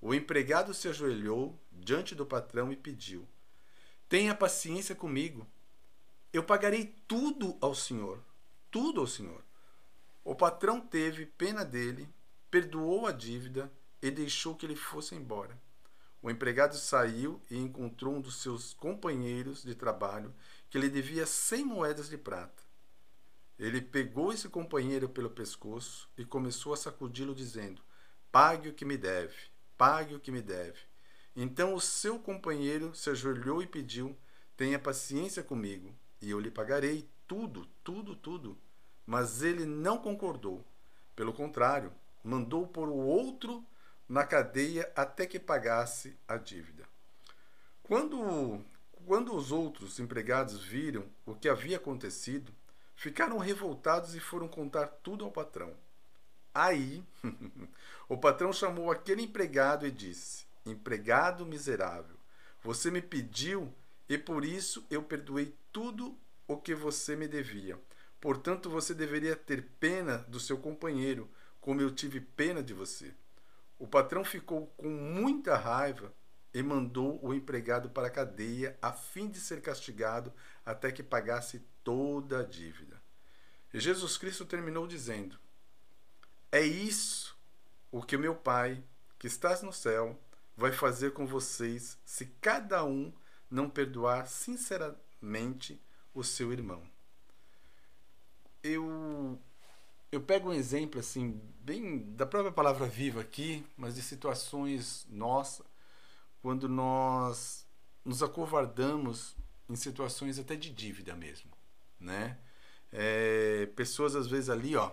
o 0.00 0.12
empregado 0.12 0.74
se 0.74 0.88
ajoelhou 0.88 1.56
diante 1.70 2.12
do 2.12 2.26
patrão 2.26 2.72
e 2.72 2.76
pediu: 2.76 3.24
Tenha 4.08 4.34
paciência 4.34 4.96
comigo. 4.96 5.46
Eu 6.32 6.42
pagarei 6.42 6.96
tudo 7.06 7.56
ao 7.60 7.72
senhor. 7.72 8.20
Tudo 8.68 9.00
ao 9.00 9.06
senhor. 9.06 9.44
O 10.24 10.34
patrão 10.34 10.80
teve 10.80 11.24
pena 11.24 11.64
dele, 11.64 12.08
perdoou 12.50 13.06
a 13.06 13.12
dívida 13.12 13.72
e 14.02 14.10
deixou 14.10 14.56
que 14.56 14.66
ele 14.66 14.74
fosse 14.74 15.14
embora. 15.14 15.56
O 16.20 16.28
empregado 16.28 16.76
saiu 16.76 17.40
e 17.48 17.56
encontrou 17.56 18.16
um 18.16 18.20
dos 18.20 18.42
seus 18.42 18.74
companheiros 18.74 19.62
de 19.62 19.76
trabalho 19.76 20.34
que 20.68 20.78
lhe 20.78 20.90
devia 20.90 21.24
cem 21.26 21.64
moedas 21.64 22.08
de 22.08 22.18
prata. 22.18 22.65
Ele 23.58 23.80
pegou 23.80 24.32
esse 24.32 24.48
companheiro 24.48 25.08
pelo 25.08 25.30
pescoço 25.30 26.10
e 26.16 26.24
começou 26.24 26.74
a 26.74 26.76
sacudi-lo, 26.76 27.34
dizendo: 27.34 27.82
Pague 28.30 28.68
o 28.68 28.74
que 28.74 28.84
me 28.84 28.96
deve, 28.96 29.34
pague 29.78 30.14
o 30.14 30.20
que 30.20 30.30
me 30.30 30.42
deve. 30.42 30.78
Então 31.34 31.74
o 31.74 31.80
seu 31.80 32.18
companheiro 32.18 32.94
se 32.94 33.08
ajoelhou 33.08 33.62
e 33.62 33.66
pediu: 33.66 34.16
Tenha 34.56 34.78
paciência 34.78 35.42
comigo, 35.42 35.94
e 36.20 36.30
eu 36.30 36.38
lhe 36.38 36.50
pagarei 36.50 37.08
tudo, 37.26 37.66
tudo, 37.82 38.14
tudo. 38.14 38.58
Mas 39.06 39.42
ele 39.42 39.64
não 39.64 39.98
concordou. 39.98 40.64
Pelo 41.14 41.32
contrário, 41.32 41.92
mandou 42.22 42.66
pôr 42.66 42.88
o 42.88 42.96
outro 42.96 43.64
na 44.08 44.24
cadeia 44.24 44.90
até 44.94 45.26
que 45.26 45.38
pagasse 45.38 46.18
a 46.28 46.36
dívida. 46.36 46.84
Quando 47.82 48.64
quando 49.06 49.36
os 49.36 49.52
outros 49.52 50.00
empregados 50.00 50.60
viram 50.60 51.04
o 51.24 51.32
que 51.32 51.48
havia 51.48 51.76
acontecido, 51.76 52.52
ficaram 52.96 53.38
revoltados 53.38 54.16
e 54.16 54.20
foram 54.20 54.48
contar 54.48 54.86
tudo 54.86 55.24
ao 55.24 55.30
patrão. 55.30 55.76
Aí, 56.52 57.04
o 58.08 58.16
patrão 58.16 58.52
chamou 58.52 58.90
aquele 58.90 59.22
empregado 59.22 59.86
e 59.86 59.90
disse: 59.90 60.46
Empregado 60.64 61.46
miserável, 61.46 62.16
você 62.62 62.90
me 62.90 63.02
pediu 63.02 63.72
e 64.08 64.16
por 64.16 64.44
isso 64.44 64.84
eu 64.90 65.02
perdoei 65.02 65.54
tudo 65.70 66.18
o 66.48 66.56
que 66.56 66.74
você 66.74 67.14
me 67.14 67.28
devia. 67.28 67.78
Portanto, 68.20 68.70
você 68.70 68.94
deveria 68.94 69.36
ter 69.36 69.62
pena 69.78 70.18
do 70.28 70.40
seu 70.40 70.56
companheiro, 70.56 71.30
como 71.60 71.80
eu 71.80 71.90
tive 71.90 72.20
pena 72.20 72.62
de 72.62 72.72
você. 72.72 73.14
O 73.78 73.86
patrão 73.86 74.24
ficou 74.24 74.68
com 74.78 74.88
muita 74.88 75.56
raiva 75.56 76.12
e 76.56 76.62
mandou 76.62 77.22
o 77.22 77.34
empregado 77.34 77.90
para 77.90 78.06
a 78.06 78.10
cadeia 78.10 78.78
a 78.80 78.90
fim 78.90 79.28
de 79.28 79.38
ser 79.38 79.60
castigado 79.60 80.32
até 80.64 80.90
que 80.90 81.02
pagasse 81.02 81.62
toda 81.84 82.40
a 82.40 82.44
dívida. 82.44 82.98
E 83.74 83.78
Jesus 83.78 84.16
Cristo 84.16 84.46
terminou 84.46 84.86
dizendo: 84.86 85.38
É 86.50 86.62
isso 86.62 87.36
o 87.92 88.00
que 88.02 88.16
meu 88.16 88.34
Pai, 88.34 88.82
que 89.18 89.26
estás 89.26 89.60
no 89.60 89.70
céu, 89.70 90.18
vai 90.56 90.72
fazer 90.72 91.12
com 91.12 91.26
vocês 91.26 91.98
se 92.06 92.24
cada 92.40 92.82
um 92.86 93.12
não 93.50 93.68
perdoar 93.68 94.26
sinceramente 94.26 95.78
o 96.14 96.24
seu 96.24 96.54
irmão. 96.54 96.82
Eu 98.62 99.38
eu 100.10 100.22
pego 100.22 100.48
um 100.48 100.54
exemplo 100.54 101.00
assim, 101.00 101.38
bem 101.60 101.98
da 102.14 102.24
própria 102.24 102.50
palavra 102.50 102.86
viva 102.86 103.20
aqui, 103.20 103.62
mas 103.76 103.96
de 103.96 104.00
situações 104.00 105.06
nossas 105.10 105.75
quando 106.46 106.68
nós 106.68 107.66
nos 108.04 108.22
acovardamos 108.22 109.34
em 109.68 109.74
situações 109.74 110.38
até 110.38 110.54
de 110.54 110.70
dívida 110.70 111.12
mesmo, 111.16 111.50
né? 111.98 112.38
É, 112.92 113.66
pessoas 113.74 114.14
às 114.14 114.28
vezes 114.28 114.48
ali, 114.48 114.76
ó, 114.76 114.88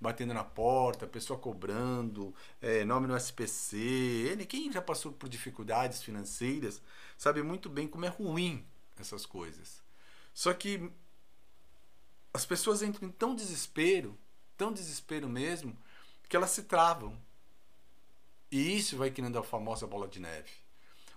batendo 0.00 0.34
na 0.34 0.42
porta, 0.42 1.06
pessoa 1.06 1.38
cobrando, 1.38 2.34
é, 2.60 2.84
nome 2.84 3.06
no 3.06 3.16
SPC. 3.16 3.76
Ele, 3.76 4.44
quem 4.44 4.72
já 4.72 4.82
passou 4.82 5.12
por 5.12 5.28
dificuldades 5.28 6.02
financeiras 6.02 6.82
sabe 7.16 7.44
muito 7.44 7.68
bem 7.68 7.86
como 7.86 8.04
é 8.04 8.08
ruim 8.08 8.66
essas 8.98 9.24
coisas. 9.24 9.84
Só 10.34 10.52
que 10.52 10.90
as 12.34 12.44
pessoas 12.44 12.82
entram 12.82 13.06
em 13.06 13.12
tão 13.12 13.36
desespero, 13.36 14.18
tão 14.56 14.72
desespero 14.72 15.28
mesmo, 15.28 15.78
que 16.28 16.34
elas 16.34 16.50
se 16.50 16.64
travam. 16.64 17.16
E 18.50 18.76
isso 18.76 18.96
vai 18.96 19.12
criando 19.12 19.38
a 19.38 19.44
famosa 19.44 19.86
bola 19.86 20.08
de 20.08 20.18
neve. 20.18 20.61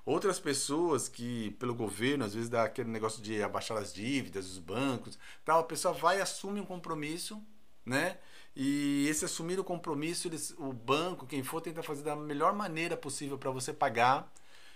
Outras 0.05 0.39
pessoas 0.39 1.09
que, 1.09 1.51
pelo 1.51 1.73
governo, 1.73 2.25
às 2.25 2.35
vezes 2.35 2.47
dá 2.47 2.63
aquele 2.63 2.89
negócio 2.89 3.23
de 3.23 3.41
abaixar 3.41 3.75
as 3.77 3.91
dívidas, 3.91 4.45
os 4.51 4.59
bancos, 4.59 5.17
tal, 5.43 5.61
a 5.61 5.63
pessoa 5.63 5.95
vai 5.95 6.21
assume 6.21 6.59
um 6.61 6.65
compromisso, 6.65 7.41
né? 7.83 8.19
E 8.55 9.07
esse 9.09 9.25
assumir 9.25 9.59
o 9.59 9.63
compromisso, 9.63 10.27
eles, 10.27 10.53
o 10.59 10.71
banco, 10.71 11.25
quem 11.25 11.43
for, 11.43 11.59
tenta 11.59 11.81
fazer 11.81 12.03
da 12.03 12.15
melhor 12.15 12.53
maneira 12.53 12.95
possível 12.95 13.37
para 13.37 13.49
você 13.49 13.73
pagar. 13.73 14.31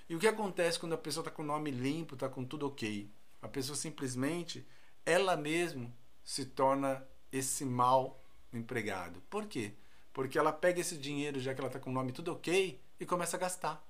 E 0.10 0.16
o 0.16 0.20
que 0.20 0.28
acontece 0.28 0.80
quando 0.80 0.94
a 0.94 0.98
pessoa 0.98 1.22
está 1.22 1.32
com 1.32 1.44
o 1.44 1.46
nome 1.46 1.70
limpo, 1.70 2.16
está 2.16 2.28
com 2.28 2.44
tudo 2.44 2.66
ok? 2.68 3.10
A 3.40 3.48
pessoa 3.48 3.76
simplesmente, 3.76 4.68
ela 5.06 5.38
mesma 5.38 5.94
se 6.24 6.44
torna 6.44 7.06
esse 7.32 7.64
mal 7.64 8.20
empregado. 8.52 9.22
Por 9.30 9.46
quê? 9.46 9.74
Porque 10.12 10.40
ela 10.40 10.52
pega 10.52 10.82
esse 10.82 10.98
dinheiro, 10.98 11.40
já 11.40 11.54
que 11.54 11.62
ela 11.62 11.68
está 11.68 11.80
com 11.80 11.92
o 11.92 11.94
nome 11.94 12.12
tudo 12.12 12.34
ok, 12.34 12.82
e 13.00 13.06
começa 13.06 13.38
a 13.38 13.40
gastar. 13.40 13.89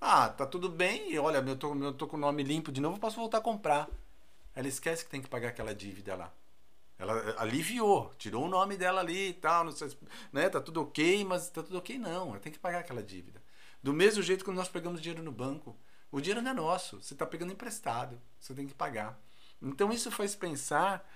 Ah, 0.00 0.28
tá 0.28 0.46
tudo 0.46 0.68
bem, 0.68 1.12
e 1.12 1.18
olha, 1.18 1.38
eu 1.38 1.56
tô, 1.56 1.74
eu 1.74 1.92
tô 1.92 2.06
com 2.06 2.16
o 2.16 2.20
nome 2.20 2.42
limpo 2.42 2.70
de 2.70 2.80
novo, 2.80 3.00
posso 3.00 3.16
voltar 3.16 3.38
a 3.38 3.40
comprar. 3.40 3.88
Ela 4.54 4.68
esquece 4.68 5.04
que 5.04 5.10
tem 5.10 5.20
que 5.20 5.28
pagar 5.28 5.48
aquela 5.48 5.74
dívida 5.74 6.14
lá. 6.14 6.32
Ela 6.98 7.34
aliviou, 7.38 8.12
tirou 8.18 8.44
o 8.44 8.48
nome 8.48 8.76
dela 8.76 9.00
ali 9.00 9.30
e 9.30 9.34
tal, 9.34 9.64
não 9.64 9.72
sei, 9.72 9.88
né? 10.32 10.48
Tá 10.48 10.60
tudo 10.60 10.82
ok, 10.82 11.24
mas 11.24 11.48
tá 11.50 11.62
tudo 11.62 11.78
ok 11.78 11.98
não, 11.98 12.30
ela 12.30 12.40
tem 12.40 12.52
que 12.52 12.58
pagar 12.58 12.80
aquela 12.80 13.02
dívida. 13.02 13.42
Do 13.82 13.92
mesmo 13.92 14.22
jeito 14.22 14.44
que 14.44 14.50
nós 14.50 14.68
pegamos 14.68 15.00
dinheiro 15.00 15.22
no 15.22 15.32
banco, 15.32 15.76
o 16.10 16.20
dinheiro 16.20 16.42
não 16.42 16.50
é 16.50 16.54
nosso, 16.54 17.00
você 17.00 17.14
está 17.14 17.26
pegando 17.26 17.52
emprestado, 17.52 18.20
você 18.40 18.54
tem 18.54 18.66
que 18.66 18.74
pagar. 18.74 19.18
Então 19.62 19.92
isso 19.92 20.10
faz 20.10 20.34
pensar 20.34 21.08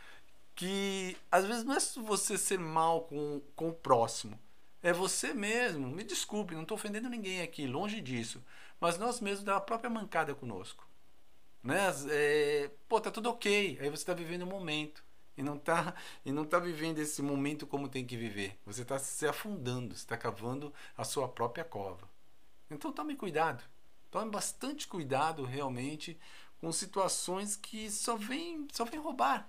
que 0.55 1.17
às 1.31 1.47
vezes 1.47 1.65
não 1.65 1.75
é 1.75 1.81
você 1.81 2.39
ser 2.39 2.59
mal 2.59 3.03
com, 3.03 3.41
com 3.57 3.71
o 3.71 3.75
próximo, 3.75 4.39
é 4.83 4.93
você 4.93 5.33
mesmo. 5.33 5.87
Me 5.89 6.03
desculpe, 6.03 6.55
não 6.55 6.62
estou 6.62 6.77
ofendendo 6.77 7.09
ninguém 7.09 7.43
aqui, 7.43 7.67
longe 7.67 8.01
disso. 8.01 8.43
Mas 8.81 8.99
nós 8.99 9.21
mesmos 9.21 9.45
dá 9.45 9.57
a 9.57 9.61
própria 9.61 9.89
mancada 9.89 10.35
conosco. 10.35 10.87
Né? 11.62 11.79
É, 12.11 12.71
pô, 12.89 13.01
tá 13.01 13.11
tudo 13.11 13.31
ok. 13.31 13.79
Aí 13.81 13.89
você 13.89 14.03
está 14.03 14.15
vivendo 14.15 14.43
um 14.43 14.47
momento. 14.47 15.05
E 15.37 15.43
não 15.43 15.57
está 15.57 15.95
e 16.25 16.33
não 16.33 16.45
tá 16.45 16.59
vivendo 16.59 16.99
esse 16.99 17.23
momento 17.23 17.67
como 17.67 17.89
tem 17.89 18.05
que 18.05 18.17
viver. 18.17 18.59
Você 18.67 18.83
está 18.83 18.99
se 18.99 19.27
afundando, 19.27 19.95
você 19.95 20.03
está 20.03 20.17
cavando 20.17 20.73
a 20.97 21.05
sua 21.05 21.29
própria 21.29 21.65
cova. 21.65 22.09
Então 22.71 22.93
tome 22.93 23.17
cuidado. 23.17 23.65
Tome 24.11 24.31
bastante 24.31 24.87
cuidado 24.87 25.45
realmente 25.45 26.19
com 26.61 26.71
situações 26.71 27.57
que 27.57 27.91
só 27.91 28.15
vêm 28.15 28.67
só 28.73 28.85
vem 28.85 29.01
roubar. 29.01 29.49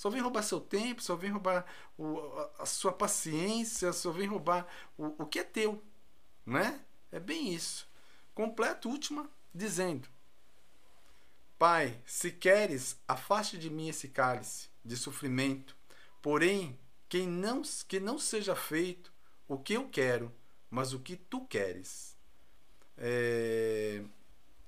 Só 0.00 0.08
vem 0.08 0.22
roubar 0.22 0.42
seu 0.42 0.58
tempo, 0.58 1.02
só 1.02 1.14
vem 1.14 1.30
roubar 1.30 1.66
o, 1.98 2.20
a, 2.58 2.64
sua 2.64 2.90
paciência, 2.90 3.92
só 3.92 4.10
vem 4.10 4.26
roubar 4.26 4.66
o, 4.96 5.08
o 5.22 5.26
que 5.26 5.40
é 5.40 5.44
teu. 5.44 5.84
Né? 6.46 6.80
É 7.12 7.20
bem 7.20 7.52
isso. 7.52 7.86
Completo, 8.34 8.88
última, 8.88 9.28
dizendo: 9.54 10.08
Pai, 11.58 12.00
se 12.06 12.32
queres, 12.32 12.98
afaste 13.06 13.58
de 13.58 13.68
mim 13.68 13.90
esse 13.90 14.08
cálice 14.08 14.70
de 14.82 14.96
sofrimento. 14.96 15.76
Porém, 16.22 16.78
que 17.06 17.26
não, 17.26 17.60
que 17.86 18.00
não 18.00 18.18
seja 18.18 18.56
feito 18.56 19.12
o 19.46 19.58
que 19.58 19.74
eu 19.74 19.86
quero, 19.86 20.34
mas 20.70 20.94
o 20.94 20.98
que 20.98 21.14
tu 21.14 21.44
queres. 21.44 22.16
É, 22.96 24.02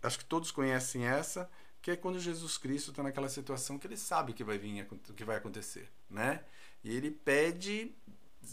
acho 0.03 0.19
que 0.19 0.27
todos 0.27 0.51
conhecem 0.51 1.07
essa, 1.07 1.51
que 1.83 1.91
é 1.91 1.97
quando 1.97 2.21
Jesus 2.21 2.57
Cristo 2.57 2.91
está 2.91 3.03
naquela 3.03 3.29
situação 3.29 3.77
que 3.77 3.89
ele 3.89 3.97
sabe 3.97 4.33
que 4.33 4.45
vai 4.45 4.57
vir, 4.57 4.87
que 5.17 5.25
vai 5.25 5.37
acontecer, 5.37 5.91
né? 6.09 6.45
E 6.85 6.95
ele 6.95 7.11
pede, 7.11 7.93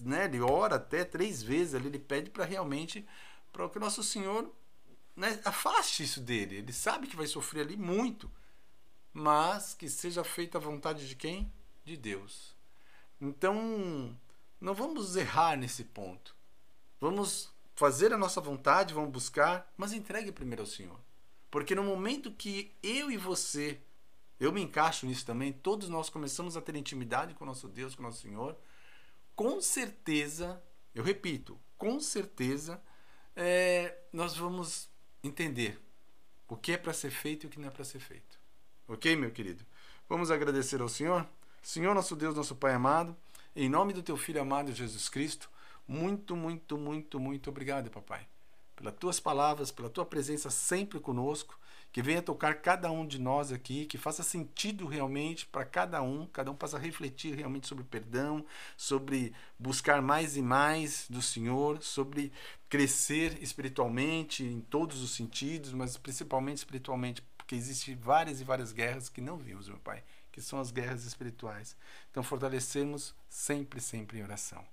né? 0.02 0.26
Ele 0.26 0.42
ora 0.42 0.78
até 0.78 1.06
três 1.06 1.44
vezes 1.44 1.76
ali, 1.76 1.88
ele 1.88 2.00
pede 2.00 2.32
para 2.32 2.44
realmente 2.44 3.08
para 3.54 3.70
que 3.70 3.78
o 3.78 3.82
nosso 3.82 4.04
Senhor 4.04 4.52
né, 5.16 5.40
afaste 5.46 6.02
isso 6.02 6.20
dele. 6.20 6.56
Ele 6.56 6.74
sabe 6.74 7.06
que 7.06 7.16
vai 7.16 7.28
sofrer 7.28 7.62
ali 7.62 7.78
muito, 7.78 8.32
mas 9.14 9.76
que 9.76 9.88
seja 9.88 10.24
feita 10.24 10.58
a 10.58 10.62
vontade 10.62 11.08
de 11.08 11.16
quem? 11.16 11.54
De 11.86 11.96
Deus. 11.96 12.56
Então, 13.22 14.18
não 14.60 14.74
vamos 14.74 15.16
errar 15.16 15.56
nesse 15.56 15.84
ponto. 15.84 16.36
Vamos 17.00 17.54
fazer 17.76 18.12
a 18.12 18.18
nossa 18.18 18.42
vontade, 18.42 18.94
vamos 18.94 19.12
buscar, 19.12 19.72
mas 19.78 19.94
entregue 19.94 20.32
primeiro 20.32 20.64
ao 20.64 20.68
Senhor. 20.68 21.00
Porque 21.50 21.74
no 21.74 21.84
momento 21.84 22.32
que 22.32 22.76
eu 22.84 23.12
e 23.12 23.18
você, 23.18 23.80
eu 24.40 24.52
me 24.52 24.62
encaixo 24.62 25.06
nisso 25.06 25.26
também, 25.26 25.52
todos 25.52 25.90
nós 25.90 26.10
começamos 26.10 26.56
a 26.56 26.62
ter 26.62 26.76
intimidade 26.76 27.34
com 27.34 27.44
o 27.44 27.48
nosso 27.48 27.68
Deus, 27.68 27.96
com 27.96 28.04
o 28.04 28.06
nosso 28.06 28.22
Senhor, 28.22 28.56
com 29.36 29.60
certeza, 29.62 30.62
eu 30.94 31.04
repito, 31.04 31.60
com 31.78 32.00
certeza, 32.00 32.82
é, 33.36 33.98
nós 34.14 34.36
vamos 34.36 34.90
entender 35.24 35.80
o 36.48 36.56
que 36.56 36.74
é 36.74 36.78
para 36.78 36.94
ser 36.94 37.12
feito 37.12 37.46
e 37.46 37.48
o 37.48 37.50
que 37.50 37.60
não 37.60 37.68
é 37.68 37.72
para 37.72 37.86
ser 37.86 38.00
feito. 38.00 38.40
Ok, 38.88 39.16
meu 39.16 39.32
querido? 39.32 39.66
Vamos 40.08 40.32
agradecer 40.32 40.82
ao 40.82 40.90
Senhor? 40.90 41.28
Senhor, 41.62 41.94
nosso 41.94 42.16
Deus, 42.16 42.36
nosso 42.36 42.56
Pai 42.56 42.74
amado, 42.74 43.16
em 43.56 43.70
nome 43.70 43.94
do 43.94 44.04
Teu 44.04 44.18
Filho 44.18 44.42
amado 44.42 44.74
Jesus 44.74 45.10
Cristo, 45.10 45.50
muito, 45.88 46.36
muito, 46.36 46.78
muito, 46.78 47.20
muito 47.20 47.50
obrigado, 47.50 47.90
papai 47.90 48.28
pelas 48.80 48.96
tuas 48.96 49.20
palavras, 49.20 49.72
pela 49.72 49.90
tua 49.90 50.06
presença 50.06 50.50
sempre 50.50 51.02
conosco, 51.02 51.60
que 51.92 52.02
venha 52.02 52.22
tocar 52.22 52.54
cada 52.56 52.90
um 52.90 53.06
de 53.06 53.20
nós 53.20 53.52
aqui, 53.52 53.86
que 53.86 53.98
faça 53.98 54.24
sentido 54.24 54.86
realmente 54.86 55.46
para 55.46 55.66
cada 55.66 56.02
um, 56.02 56.26
cada 56.28 56.50
um 56.50 56.56
possa 56.56 56.78
refletir 56.78 57.36
realmente 57.36 57.68
sobre 57.68 57.84
perdão, 57.84 58.46
sobre 58.78 59.34
buscar 59.58 60.02
mais 60.02 60.38
e 60.38 60.42
mais 60.42 61.08
do 61.10 61.22
Senhor, 61.22 61.84
sobre 61.84 62.32
crescer 62.70 63.42
espiritualmente 63.44 64.46
em 64.46 64.62
todos 64.62 65.02
os 65.02 65.12
sentidos, 65.12 65.74
mas 65.74 65.98
principalmente 65.98 66.58
espiritualmente, 66.60 67.22
porque 67.38 67.56
existem 67.56 67.96
várias 67.96 68.40
e 68.40 68.46
várias 68.46 68.72
guerras 68.72 69.10
que 69.10 69.20
não 69.20 69.36
vimos, 69.36 69.68
meu 69.68 69.80
Pai, 69.80 70.04
que 70.32 70.42
são 70.42 70.58
as 70.60 70.72
guerras 70.72 71.04
espirituais. 71.04 71.76
Então 72.12 72.24
fortalecemos 72.24 73.14
sempre, 73.28 73.82
sempre 73.82 74.20
em 74.20 74.24
oração. 74.24 74.64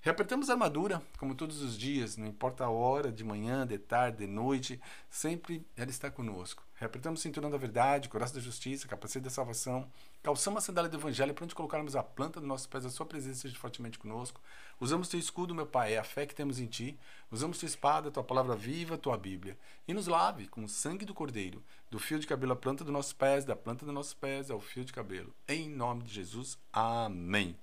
Reapertamos 0.00 0.48
a 0.48 0.52
armadura, 0.52 1.02
como 1.18 1.34
todos 1.34 1.60
os 1.62 1.76
dias, 1.76 2.16
não 2.16 2.26
importa 2.26 2.64
a 2.64 2.70
hora, 2.70 3.10
de 3.10 3.24
manhã, 3.24 3.66
de 3.66 3.76
tarde, 3.76 4.18
de 4.18 4.26
noite, 4.26 4.80
sempre 5.10 5.66
ela 5.76 5.90
está 5.90 6.10
conosco. 6.10 6.62
Reapertamos 6.76 7.20
o 7.20 7.22
cinturão 7.22 7.50
da 7.50 7.56
verdade, 7.56 8.08
coração 8.08 8.36
da 8.36 8.40
justiça, 8.40 8.86
capacete 8.86 9.24
da 9.24 9.30
salvação, 9.30 9.90
calçamos 10.22 10.62
a 10.62 10.66
sandália 10.66 10.90
do 10.90 10.98
evangelho 10.98 11.32
para 11.34 11.44
onde 11.44 11.54
colocarmos 11.54 11.96
a 11.96 12.02
planta 12.02 12.38
dos 12.38 12.48
nossos 12.48 12.66
pés, 12.66 12.84
a 12.84 12.90
sua 12.90 13.06
presença 13.06 13.40
seja 13.40 13.56
fortemente 13.56 13.98
conosco. 13.98 14.40
Usamos 14.78 15.08
teu 15.08 15.18
escudo, 15.18 15.54
meu 15.54 15.66
Pai, 15.66 15.94
é 15.94 15.98
a 15.98 16.04
fé 16.04 16.26
que 16.26 16.34
temos 16.34 16.60
em 16.60 16.66
ti. 16.66 16.98
Usamos 17.30 17.58
tua 17.58 17.66
espada, 17.66 18.10
tua 18.10 18.22
palavra 18.22 18.54
viva, 18.54 18.98
tua 18.98 19.16
Bíblia. 19.16 19.58
E 19.88 19.94
nos 19.94 20.06
lave 20.06 20.46
com 20.48 20.62
o 20.62 20.68
sangue 20.68 21.06
do 21.06 21.14
Cordeiro, 21.14 21.64
do 21.90 21.98
fio 21.98 22.18
de 22.18 22.26
cabelo 22.26 22.52
à 22.52 22.56
planta 22.56 22.84
dos 22.84 22.92
nossos 22.92 23.14
pés, 23.14 23.44
da 23.44 23.56
planta 23.56 23.86
dos 23.86 23.94
nossos 23.94 24.14
pés 24.14 24.50
ao 24.50 24.60
fio 24.60 24.84
de 24.84 24.92
cabelo. 24.92 25.34
Em 25.48 25.68
nome 25.68 26.02
de 26.02 26.12
Jesus, 26.12 26.58
amém. 26.72 27.56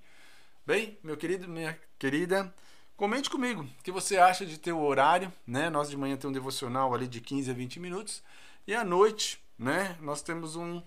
Bem, 0.66 0.98
meu 1.02 1.14
querido, 1.14 1.46
minha 1.46 1.78
querida, 1.98 2.52
comente 2.96 3.28
comigo 3.28 3.64
o 3.64 3.82
que 3.82 3.92
você 3.92 4.16
acha 4.16 4.46
de 4.46 4.56
ter 4.56 4.72
o 4.72 4.80
horário, 4.80 5.30
né? 5.46 5.68
Nós 5.68 5.90
de 5.90 5.96
manhã 5.96 6.16
temos 6.16 6.30
um 6.30 6.40
devocional 6.40 6.94
ali 6.94 7.06
de 7.06 7.20
15 7.20 7.50
a 7.50 7.54
20 7.54 7.80
minutos 7.80 8.22
e 8.66 8.74
à 8.74 8.82
noite, 8.82 9.44
né? 9.58 9.94
Nós 10.00 10.22
temos 10.22 10.56
um, 10.56 10.80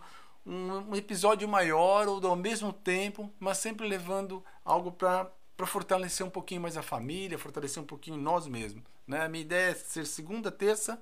um, 0.44 0.96
episódio 0.96 1.48
maior 1.48 2.08
ou 2.08 2.26
ao 2.26 2.36
mesmo 2.36 2.74
tempo, 2.74 3.32
mas 3.40 3.60
sempre 3.60 3.88
levando 3.88 4.44
algo 4.66 4.92
para 4.92 5.32
para 5.56 5.68
fortalecer 5.68 6.26
um 6.26 6.30
pouquinho 6.30 6.62
mais 6.62 6.76
a 6.76 6.84
família, 6.84 7.38
fortalecer 7.38 7.82
um 7.82 7.86
pouquinho 7.86 8.18
nós 8.18 8.48
mesmos, 8.48 8.84
né? 9.06 9.22
A 9.26 9.30
minha 9.30 9.44
ideia 9.44 9.72
é 9.72 9.76
ser 9.76 10.08
segunda, 10.08 10.52
terça, 10.52 11.00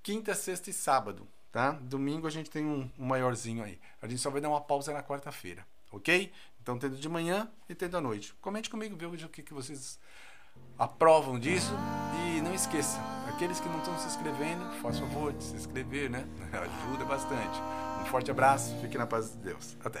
quinta, 0.00 0.32
sexta 0.32 0.70
e 0.70 0.72
sábado, 0.72 1.26
tá? 1.50 1.72
Domingo 1.72 2.28
a 2.28 2.30
gente 2.30 2.50
tem 2.50 2.64
um, 2.64 2.88
um 2.96 3.04
maiorzinho 3.04 3.64
aí. 3.64 3.80
A 4.00 4.06
gente 4.06 4.20
só 4.20 4.30
vai 4.30 4.40
dar 4.40 4.48
uma 4.48 4.60
pausa 4.60 4.92
na 4.92 5.02
quarta-feira, 5.02 5.66
ok? 5.90 6.32
Então, 6.66 6.76
tendo 6.76 6.96
de 6.96 7.08
manhã 7.08 7.48
e 7.68 7.76
tendo 7.76 7.96
à 7.96 8.00
noite. 8.00 8.34
Comente 8.40 8.68
comigo, 8.68 8.96
veja 8.96 9.26
o 9.26 9.28
que, 9.28 9.40
que 9.40 9.54
vocês 9.54 10.00
aprovam 10.76 11.38
disso. 11.38 11.72
E 12.26 12.40
não 12.40 12.52
esqueça, 12.52 12.98
aqueles 13.28 13.60
que 13.60 13.68
não 13.68 13.78
estão 13.78 13.96
se 14.00 14.08
inscrevendo, 14.08 14.64
faça 14.82 14.98
o 15.04 15.06
favor 15.06 15.32
de 15.32 15.44
se 15.44 15.54
inscrever, 15.54 16.10
né? 16.10 16.26
Ajuda 16.90 17.04
bastante. 17.04 17.56
Um 18.02 18.06
forte 18.06 18.32
abraço, 18.32 18.76
fique 18.80 18.98
na 18.98 19.06
paz 19.06 19.30
de 19.30 19.36
Deus. 19.36 19.76
Até. 19.84 20.00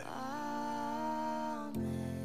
Amém. 1.72 2.15